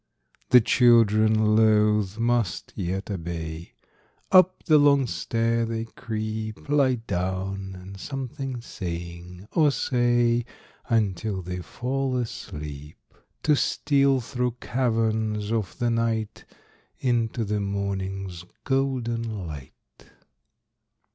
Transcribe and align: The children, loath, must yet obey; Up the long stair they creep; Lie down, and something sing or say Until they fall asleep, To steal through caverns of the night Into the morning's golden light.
The 0.49 0.61
children, 0.61 1.55
loath, 1.55 2.17
must 2.17 2.73
yet 2.75 3.11
obey; 3.11 3.73
Up 4.31 4.63
the 4.63 4.79
long 4.79 5.05
stair 5.05 5.63
they 5.63 5.85
creep; 5.85 6.67
Lie 6.67 6.95
down, 6.95 7.77
and 7.79 7.99
something 7.99 8.61
sing 8.61 9.47
or 9.51 9.69
say 9.69 10.43
Until 10.89 11.43
they 11.43 11.59
fall 11.59 12.17
asleep, 12.17 13.13
To 13.43 13.55
steal 13.55 14.21
through 14.21 14.55
caverns 14.59 15.51
of 15.51 15.77
the 15.77 15.91
night 15.91 16.45
Into 16.97 17.45
the 17.45 17.59
morning's 17.59 18.43
golden 18.63 19.45
light. 19.45 20.07